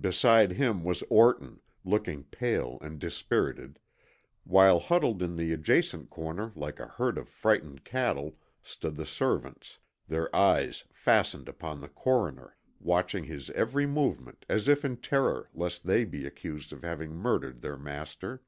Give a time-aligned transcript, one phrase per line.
[0.00, 3.78] Beside him was Orton, looking pale and dispirited,
[4.44, 9.80] while huddled in the adjacent corner like a herd of frightened cattle stood the servants,
[10.08, 15.84] their eyes fastened upon the coroner, watching his every movement as if in terror lest
[15.86, 18.40] they be accused of having murdered their master.